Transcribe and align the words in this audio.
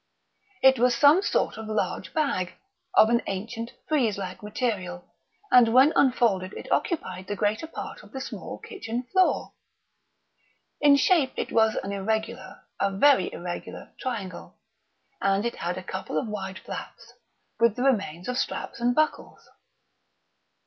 It 0.63 0.79
was 0.79 0.95
some 0.95 1.21
sort 1.21 1.59
of 1.59 1.69
a 1.69 1.73
large 1.73 2.11
bag, 2.11 2.55
of 2.95 3.09
an 3.11 3.21
ancient 3.27 3.73
frieze 3.87 4.17
like 4.17 4.41
material, 4.41 5.05
and 5.51 5.71
when 5.75 5.93
unfolded 5.95 6.53
it 6.53 6.71
occupied 6.71 7.27
the 7.27 7.35
greater 7.35 7.67
part 7.67 8.01
of 8.01 8.11
the 8.11 8.19
small 8.19 8.57
kitchen 8.57 9.03
floor. 9.11 9.53
In 10.79 10.95
shape 10.95 11.33
it 11.37 11.51
was 11.51 11.75
an 11.83 11.91
irregular, 11.91 12.61
a 12.79 12.89
very 12.91 13.31
irregular, 13.31 13.93
triangle, 13.99 14.57
and 15.21 15.45
it 15.45 15.57
had 15.57 15.77
a 15.77 15.83
couple 15.83 16.17
of 16.17 16.27
wide 16.27 16.57
flaps, 16.57 17.13
with 17.59 17.75
the 17.75 17.83
remains 17.83 18.27
of 18.27 18.39
straps 18.39 18.79
and 18.79 18.95
buckles. 18.95 19.47